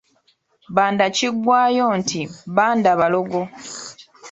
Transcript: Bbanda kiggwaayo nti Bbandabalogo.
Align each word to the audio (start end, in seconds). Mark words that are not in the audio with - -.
Bbanda 0.71 1.05
kiggwaayo 1.15 1.87
nti 2.01 2.21
Bbandabalogo. 2.47 3.39